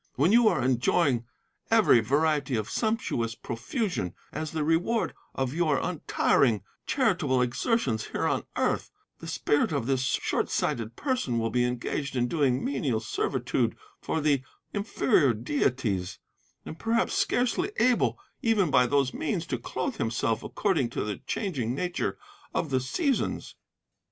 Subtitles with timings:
[0.15, 1.25] When you are enjoying
[1.69, 8.45] every variety of sumptuous profusion, as the reward of your untiring charitable exertions here on
[8.55, 13.75] earth, the spirit of this short sighted person will be engaged in doing menial servitude
[14.01, 14.41] for the
[14.73, 16.17] inferior deities,
[16.65, 21.75] and perhaps scarcely able, even by those means, to clothe himself according to the changing
[21.75, 22.17] nature
[22.55, 23.53] of the seasons.